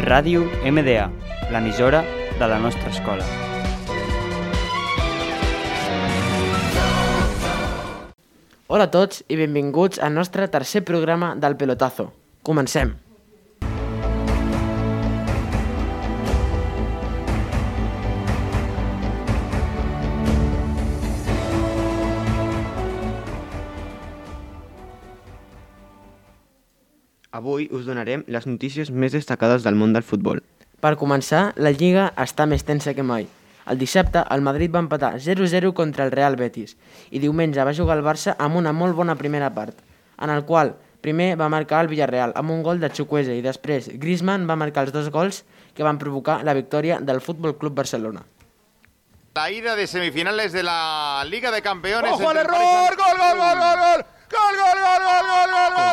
Ràdio 0.00 0.46
MDA, 0.64 1.10
l'emissora 1.52 1.98
de 2.38 2.46
la 2.48 2.56
nostra 2.58 2.88
escola. 2.88 3.24
Hola 8.72 8.88
a 8.88 8.90
tots 8.94 9.20
i 9.28 9.36
benvinguts 9.36 10.00
al 10.00 10.16
nostre 10.16 10.48
tercer 10.48 10.86
programa 10.88 11.34
del 11.36 11.58
Pelotazo. 11.60 12.08
Comencem! 12.40 12.96
Avui 27.30 27.68
us 27.70 27.84
donarem 27.86 28.24
les 28.26 28.46
notícies 28.46 28.88
més 28.90 29.12
destacades 29.14 29.62
del 29.62 29.76
món 29.78 29.92
del 29.94 30.02
futbol. 30.02 30.40
Per 30.82 30.96
començar, 30.98 31.52
la 31.54 31.70
Lliga 31.70 32.08
està 32.18 32.46
més 32.50 32.64
tensa 32.66 32.94
que 32.96 33.04
mai. 33.06 33.28
El 33.70 33.78
dissabte, 33.78 34.24
el 34.34 34.42
Madrid 34.42 34.72
va 34.74 34.82
empatar 34.82 35.12
0-0 35.22 35.70
contra 35.78 36.06
el 36.08 36.10
Real 36.10 36.34
Betis 36.40 36.74
i 37.10 37.20
diumenge 37.22 37.62
va 37.62 37.76
jugar 37.76 37.98
el 38.00 38.02
Barça 38.02 38.34
amb 38.38 38.58
una 38.58 38.72
molt 38.74 38.98
bona 38.98 39.14
primera 39.14 39.52
part, 39.54 39.76
en 40.18 40.32
el 40.34 40.42
qual 40.48 40.74
primer 41.04 41.36
va 41.38 41.48
marcar 41.52 41.84
el 41.84 41.92
Villarreal 41.92 42.34
amb 42.34 42.50
un 42.50 42.64
gol 42.66 42.80
de 42.80 42.90
Chukwueze 42.90 43.36
i 43.38 43.44
després 43.46 43.92
Griezmann 44.02 44.48
va 44.50 44.58
marcar 44.58 44.88
els 44.88 44.92
dos 44.96 45.12
gols 45.14 45.44
que 45.76 45.86
van 45.86 46.02
provocar 46.02 46.40
la 46.42 46.56
victòria 46.58 46.98
del 46.98 47.20
Futbol 47.20 47.56
Club 47.58 47.78
Barcelona. 47.78 48.24
La 49.36 49.50
ida 49.52 49.76
de 49.76 49.86
semifinales 49.86 50.52
de 50.52 50.64
la 50.64 51.24
Liga 51.28 51.52
de 51.52 51.62
Campeones... 51.62 52.12
¡Ojo 52.12 52.28
al 52.28 52.38
error! 52.38 52.96
¡Gol, 52.98 53.16
gol, 53.16 53.38
gol, 53.38 53.58
gol, 53.60 53.78
gol! 53.78 54.04
¡Gol, 54.30 54.54
gol, 54.58 54.78
gol, 54.82 55.02
gol, 55.06 55.26
gol, 55.30 55.74
gol! 55.76 55.89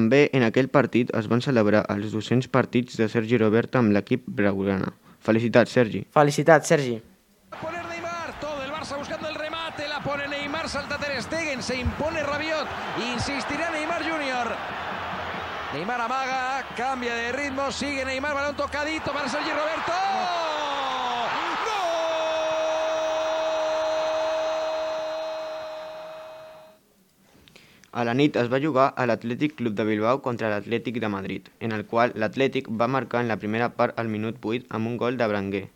També 0.00 0.30
en 0.32 0.46
aquell 0.46 0.70
partit 0.72 1.10
es 1.18 1.26
van 1.28 1.42
celebrar 1.44 1.82
els 1.92 2.14
200 2.14 2.48
partits 2.48 2.96
de 2.96 3.08
Sergi 3.12 3.36
Roberto 3.36 3.76
amb 3.80 3.92
l'equip 3.92 4.24
blaugrana. 4.38 4.94
Felicitats, 5.20 5.74
Sergi. 5.76 6.00
Felicitats, 6.16 6.72
Sergi! 6.72 6.94
Poner 7.60 7.84
Neymar, 7.90 8.32
todo 8.40 8.64
el 8.64 8.72
Barça 8.72 8.96
buscando 8.96 9.28
el 9.28 9.36
remate, 9.36 9.88
la 9.92 10.00
pone 10.00 10.26
Neymar, 10.32 10.70
salta 10.72 10.96
Ter 10.96 11.20
Stegen, 11.20 11.62
se 11.62 11.76
impone 11.76 12.22
Rabiot, 12.24 12.72
insistirá 13.12 13.68
Neymar 13.76 14.00
Junior. 14.08 14.54
Neymar 15.74 16.00
amaga, 16.00 16.64
cambia 16.74 17.14
de 17.14 17.32
ritmo, 17.32 17.70
sigue 17.70 18.06
Neymar, 18.06 18.32
balón 18.32 18.56
tocadito 18.56 19.12
para 19.12 19.28
Sergi 19.28 19.50
Roberto. 19.50 20.39
A 28.00 28.04
la 28.08 28.12
nit 28.18 28.36
es 28.40 28.46
va 28.52 28.58
jugar 28.64 28.84
a 29.02 29.04
l'Atlètic 29.08 29.56
Club 29.58 29.74
de 29.78 29.84
Bilbao 29.84 30.20
contra 30.26 30.48
l'Atlètic 30.52 31.00
de 31.02 31.08
Madrid, 31.14 31.50
en 31.66 31.74
el 31.78 31.82
qual 31.90 32.14
l'Atlètic 32.22 32.70
va 32.82 32.88
marcar 32.94 33.20
en 33.20 33.28
la 33.28 33.36
primera 33.42 33.68
part 33.80 34.00
al 34.00 34.08
minut 34.14 34.38
8 34.54 34.72
amb 34.78 34.88
un 34.92 34.96
gol 35.02 35.20
de 35.20 35.28
Branguer. 35.28 35.66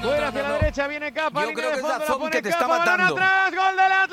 Fuera 0.00 0.28
hacia 0.28 0.42
la 0.42 0.52
derecha, 0.52 0.86
viene 0.88 1.12
Capa, 1.12 1.42
Yo 1.42 1.48
línea 1.48 1.54
creo 1.54 1.70
de 1.70 1.74
que 1.74 1.80
es 1.80 1.82
fondo, 1.82 1.98
la 1.98 1.98
Dazón 1.98 2.18
pone 2.18 2.30
que 2.30 2.42
te 2.42 2.48
está 2.48 2.60
Capa, 2.60 2.78
balón 2.78 2.86
matando. 2.86 3.14
atrás, 3.14 3.54
gol 3.54 3.76
del 3.76 3.92
Athletic. 3.92 4.07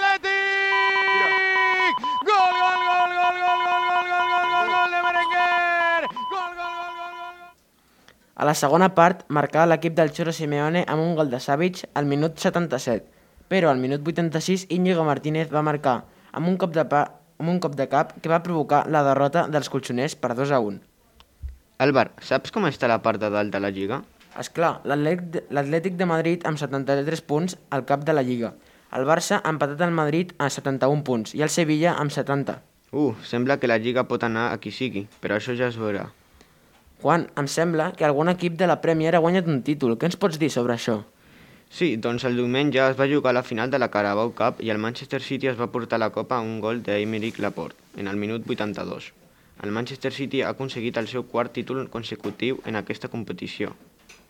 A 8.36 8.44
la 8.44 8.54
segona 8.60 8.90
part 8.92 9.22
marcava 9.32 9.70
l'equip 9.70 9.94
del 9.96 10.10
Cholo 10.12 10.34
Simeone 10.36 10.82
amb 10.92 11.00
un 11.00 11.14
gol 11.16 11.30
de 11.32 11.40
Savic 11.40 11.86
al 11.96 12.08
minut 12.10 12.42
77, 12.44 13.06
però 13.48 13.70
al 13.72 13.80
minut 13.80 14.02
86 14.04 14.66
Íñigo 14.76 15.06
Martínez 15.08 15.54
va 15.54 15.62
marcar 15.64 16.02
amb 16.36 16.50
un 16.52 16.58
cop 16.60 16.74
de, 16.76 16.84
pa, 16.84 17.06
amb 17.40 17.54
un 17.54 17.62
cop 17.64 17.78
de 17.80 17.88
cap 17.88 18.12
que 18.20 18.32
va 18.34 18.42
provocar 18.44 18.82
la 18.92 19.06
derrota 19.08 19.46
dels 19.48 19.72
colxoners 19.72 20.18
per 20.20 20.34
2 20.36 20.52
a 20.52 20.60
1. 20.60 20.82
Álvar, 21.86 22.10
saps 22.20 22.52
com 22.52 22.68
està 22.68 22.92
la 22.92 23.00
part 23.06 23.24
de 23.24 23.30
dalt 23.32 23.56
de 23.56 23.64
la 23.64 23.72
Lliga? 23.72 24.02
És 24.36 24.52
clar, 24.52 24.74
l'Atlètic 24.84 25.96
de 25.96 26.10
Madrid 26.12 26.44
amb 26.44 26.60
73 26.60 27.24
punts 27.24 27.56
al 27.72 27.88
cap 27.88 28.04
de 28.04 28.18
la 28.20 28.26
Lliga. 28.28 28.52
El 29.00 29.08
Barça 29.08 29.40
ha 29.40 29.56
empatat 29.56 29.80
al 29.88 29.96
Madrid 29.96 30.36
a 30.44 30.52
71 30.52 31.08
punts 31.08 31.40
i 31.40 31.48
el 31.48 31.56
Sevilla 31.56 31.96
amb 32.04 32.12
70. 32.12 32.60
Uh, 32.92 33.16
sembla 33.24 33.62
que 33.64 33.72
la 33.72 33.80
Lliga 33.80 34.04
pot 34.12 34.28
anar 34.28 34.50
a 34.52 34.60
qui 34.60 34.76
sigui, 34.76 35.08
però 35.24 35.40
això 35.40 35.56
ja 35.56 35.72
es 35.72 35.80
veurà. 35.80 36.10
Juan, 37.02 37.28
em 37.38 37.48
sembla 37.52 37.92
que 37.98 38.06
algun 38.08 38.32
equip 38.32 38.56
de 38.60 38.68
la 38.70 38.80
Premier 38.84 39.16
ha 39.16 39.22
guanyat 39.24 39.50
un 39.52 39.62
títol. 39.68 39.96
Què 40.00 40.10
ens 40.10 40.18
pots 40.22 40.40
dir 40.42 40.50
sobre 40.54 40.76
això? 40.76 41.02
Sí, 41.70 41.96
doncs 41.98 42.24
el 42.30 42.38
diumenge 42.40 42.82
es 42.84 42.98
va 43.00 43.08
jugar 43.12 43.34
la 43.36 43.44
final 43.44 43.72
de 43.72 43.80
la 43.82 43.90
Carabao 43.94 44.32
Cup 44.38 44.62
i 44.64 44.72
el 44.74 44.82
Manchester 44.82 45.22
City 45.22 45.52
es 45.52 45.60
va 45.60 45.72
portar 45.74 46.00
la 46.00 46.12
copa 46.16 46.38
a 46.38 46.46
un 46.46 46.60
gol 46.64 46.84
d'Emerick 46.86 47.40
Laporte, 47.44 47.78
en 47.98 48.08
el 48.08 48.22
minut 48.22 48.48
82. 48.48 49.12
El 49.64 49.72
Manchester 49.72 50.14
City 50.14 50.42
ha 50.42 50.54
aconseguit 50.56 50.98
el 50.98 51.10
seu 51.12 51.26
quart 51.32 51.54
títol 51.58 51.90
consecutiu 51.90 52.62
en 52.66 52.80
aquesta 52.80 53.12
competició. 53.12 53.74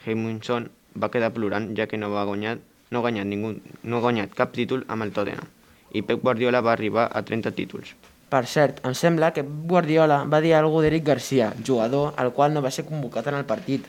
Heimunson 0.06 0.72
va 1.02 1.12
quedar 1.14 1.34
plorant 1.34 1.74
ja 1.78 1.90
que 1.92 2.02
no 2.02 2.10
va 2.14 2.26
guanyar, 2.30 2.58
no 2.90 3.00
ha 3.00 3.06
guanyat, 3.06 3.30
ningú, 3.30 3.56
no 3.84 3.98
ha 3.98 4.06
guanyat 4.08 4.34
cap 4.38 4.54
títol 4.58 4.86
amb 4.88 5.06
el 5.06 5.14
Tottenham 5.14 5.54
i 5.96 6.04
Pep 6.04 6.22
Guardiola 6.22 6.62
va 6.66 6.74
arribar 6.76 7.08
a 7.08 7.22
30 7.24 7.54
títols. 7.56 7.94
Per 8.30 8.42
cert, 8.50 8.82
em 8.88 8.96
sembla 8.98 9.30
que 9.36 9.44
Guardiola 9.46 10.24
va 10.26 10.42
dir 10.42 10.56
alguna 10.56 10.80
cosa 10.80 10.88
d'Eric 10.88 11.04
Garcia, 11.06 11.52
jugador 11.66 12.16
al 12.18 12.32
qual 12.34 12.54
no 12.54 12.64
va 12.66 12.72
ser 12.74 12.88
convocat 12.88 13.28
en 13.30 13.38
el 13.38 13.46
partit. 13.46 13.86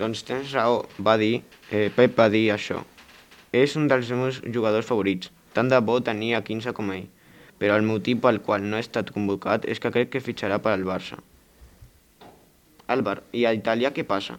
Doncs 0.00 0.24
tens 0.24 0.54
raó, 0.56 0.86
va 0.96 1.18
dir, 1.20 1.42
eh, 1.70 1.90
Pep 1.94 2.16
va 2.18 2.30
dir 2.32 2.46
això. 2.54 2.80
És 3.52 3.76
un 3.76 3.88
dels 3.90 4.08
meus 4.16 4.40
jugadors 4.54 4.86
favorits, 4.88 5.30
tant 5.52 5.68
de 5.68 5.80
bo 5.80 5.98
tenia 6.00 6.40
15 6.40 6.72
com 6.72 6.92
ell, 6.94 7.08
però 7.60 7.76
el 7.76 7.84
motiu 7.84 8.16
pel 8.22 8.40
qual 8.40 8.64
no 8.64 8.78
ha 8.78 8.80
estat 8.80 9.12
convocat 9.12 9.66
és 9.68 9.78
que 9.78 9.92
crec 9.92 10.14
que 10.14 10.24
fitxarà 10.24 10.58
per 10.64 10.72
al 10.72 10.86
Barça. 10.88 11.20
Álvar, 12.88 13.20
i 13.36 13.44
a 13.44 13.52
Itàlia 13.52 13.92
què 13.92 14.06
passa? 14.08 14.38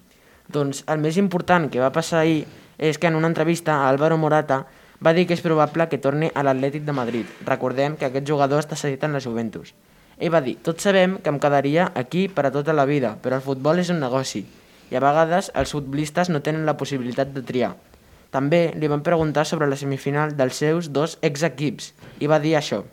Doncs 0.51 0.81
el 0.91 0.99
més 0.99 1.17
important 1.21 1.69
que 1.71 1.79
va 1.79 1.93
passar 1.93 2.23
ahir 2.23 2.45
és 2.81 2.97
que 2.97 3.07
en 3.07 3.15
una 3.15 3.29
entrevista 3.29 3.75
a 3.77 3.89
Álvaro 3.89 4.17
Morata 4.17 4.65
va 5.01 5.13
dir 5.17 5.25
que 5.27 5.33
és 5.33 5.41
probable 5.41 5.87
que 5.89 5.97
torni 6.01 6.29
a 6.33 6.43
l'Atlètic 6.45 6.85
de 6.85 6.93
Madrid. 6.93 7.29
Recordem 7.47 7.97
que 7.97 8.07
aquest 8.07 8.27
jugador 8.29 8.61
està 8.61 8.77
cedit 8.77 9.03
en 9.03 9.17
la 9.17 9.23
Juventus. 9.23 9.73
Ell 10.21 10.29
va 10.33 10.43
dir, 10.45 10.59
tots 10.61 10.85
sabem 10.85 11.17
que 11.17 11.31
em 11.33 11.39
quedaria 11.41 11.89
aquí 11.97 12.27
per 12.29 12.45
a 12.45 12.51
tota 12.53 12.75
la 12.77 12.85
vida, 12.85 13.15
però 13.21 13.39
el 13.39 13.45
futbol 13.45 13.81
és 13.81 13.89
un 13.89 13.99
negoci 14.03 14.45
i 14.91 14.97
a 14.99 15.01
vegades 15.01 15.49
els 15.55 15.71
futbolistes 15.73 16.29
no 16.29 16.43
tenen 16.45 16.67
la 16.67 16.77
possibilitat 16.77 17.31
de 17.33 17.41
triar. 17.47 17.73
També 18.31 18.71
li 18.77 18.89
van 18.91 19.03
preguntar 19.03 19.45
sobre 19.47 19.67
la 19.67 19.79
semifinal 19.79 20.35
dels 20.37 20.59
seus 20.61 20.91
dos 20.93 21.17
exequips 21.25 21.91
i 22.19 22.29
va 22.31 22.39
dir 22.43 22.57
això. 22.59 22.83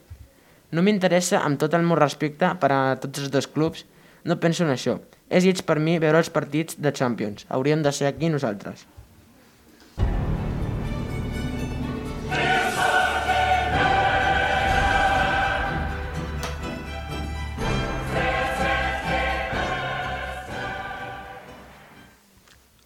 No 0.72 0.84
m'interessa 0.84 1.42
amb 1.44 1.58
tot 1.60 1.75
el 1.75 1.86
meu 1.86 1.98
respecte 1.98 2.54
per 2.62 2.70
a 2.75 2.82
tots 3.02 3.22
els 3.22 3.32
dos 3.34 3.46
clubs, 3.50 3.84
no 4.25 4.40
penso 4.40 4.64
en 4.64 4.72
això. 4.75 4.98
És 5.28 5.44
lleig 5.44 5.62
per 5.69 5.78
mi 5.78 5.98
veure 6.00 6.22
els 6.22 6.32
partits 6.32 6.78
de 6.80 6.92
Champions. 6.92 7.46
Hauríem 7.48 7.82
de 7.84 7.92
ser 7.92 8.08
aquí 8.08 8.30
nosaltres. 8.32 8.86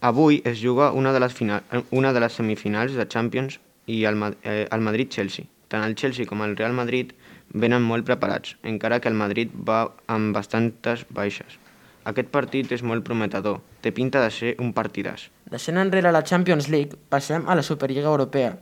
Avui 0.02 0.42
es 0.44 0.58
juga 0.60 0.90
una 0.90 1.12
de 1.12 1.20
les, 1.20 1.32
final, 1.32 1.62
una 1.92 2.12
de 2.12 2.18
les 2.18 2.34
semifinals 2.34 2.96
de 2.98 3.06
Champions 3.06 3.60
i 3.86 4.02
el, 4.04 4.18
eh, 4.42 4.66
el 4.66 4.80
Madrid-Chelsea. 4.82 5.46
Tant 5.70 5.84
el 5.86 5.94
Chelsea 5.94 6.26
com 6.26 6.42
el 6.42 6.56
Real 6.58 6.74
Madrid 6.74 7.12
venen 7.54 7.86
molt 7.86 8.02
preparats, 8.08 8.56
encara 8.66 8.98
que 8.98 9.08
el 9.12 9.14
Madrid 9.14 9.54
va 9.54 9.92
amb 10.10 10.34
bastantes 10.34 11.06
baixes. 11.06 11.54
Aquest 12.02 12.34
partit 12.34 12.74
és 12.74 12.82
molt 12.82 13.06
prometedor, 13.06 13.60
té 13.80 13.94
pinta 13.94 14.18
de 14.24 14.34
ser 14.34 14.56
un 14.58 14.74
partidàs. 14.74 15.28
Deixant 15.54 15.78
enrere 15.78 16.10
la 16.10 16.26
Champions 16.26 16.66
League, 16.66 16.98
passem 17.08 17.46
a 17.46 17.54
la 17.54 17.62
Superliga 17.62 18.10
Europea. 18.10 18.56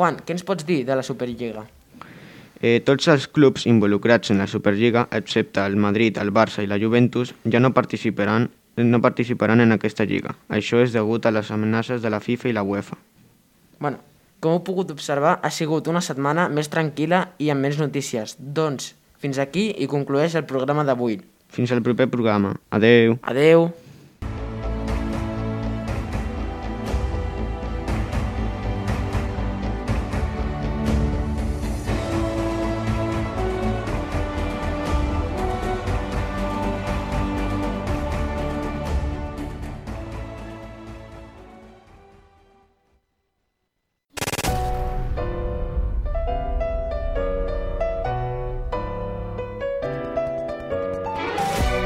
Juan, 0.00 0.24
què 0.24 0.32
ens 0.32 0.48
pots 0.48 0.64
dir 0.64 0.86
de 0.88 0.96
la 0.96 1.04
Superliga? 1.04 1.68
Eh, 2.56 2.80
tots 2.80 3.12
els 3.12 3.28
clubs 3.28 3.68
involucrats 3.68 4.32
en 4.32 4.40
la 4.40 4.48
Superliga, 4.48 5.10
excepte 5.12 5.60
el 5.60 5.76
Madrid, 5.76 6.16
el 6.16 6.32
Barça 6.32 6.64
i 6.64 6.70
la 6.70 6.80
Juventus, 6.80 7.34
ja 7.44 7.60
no 7.60 7.76
participaran, 7.76 8.48
no 8.84 9.00
participaran 9.00 9.62
en 9.64 9.72
aquesta 9.72 10.04
lliga. 10.04 10.34
Això 10.52 10.82
és 10.82 10.92
degut 10.92 11.26
a 11.26 11.32
les 11.32 11.50
amenaces 11.50 12.02
de 12.02 12.12
la 12.12 12.20
FIFA 12.20 12.50
i 12.50 12.56
la 12.56 12.64
UEFA. 12.66 12.98
Bueno, 13.80 14.02
com 14.40 14.52
heu 14.52 14.62
pogut 14.64 14.92
observar, 14.92 15.38
ha 15.42 15.50
sigut 15.50 15.88
una 15.88 16.04
setmana 16.04 16.48
més 16.52 16.68
tranquil·la 16.72 17.22
i 17.40 17.48
amb 17.52 17.64
menys 17.64 17.80
notícies. 17.80 18.36
Doncs, 18.38 18.92
fins 19.22 19.40
aquí 19.40 19.70
i 19.72 19.88
conclueix 19.88 20.36
el 20.36 20.44
programa 20.44 20.84
d'avui. 20.84 21.20
Fins 21.48 21.72
al 21.72 21.82
proper 21.82 22.10
programa. 22.12 22.56
Adeu. 22.70 23.16
Adeu! 23.22 23.70